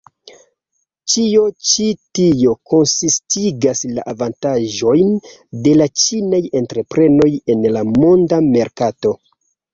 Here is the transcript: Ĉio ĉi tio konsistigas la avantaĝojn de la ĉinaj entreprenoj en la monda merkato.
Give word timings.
Ĉio 1.15 1.41
ĉi 1.71 1.85
tio 2.19 2.53
konsistigas 2.71 3.83
la 3.99 4.07
avantaĝojn 4.15 5.13
de 5.69 5.75
la 5.83 5.89
ĉinaj 6.07 6.41
entreprenoj 6.63 7.31
en 7.57 7.71
la 7.79 7.87
monda 8.01 8.43
merkato. 8.51 9.15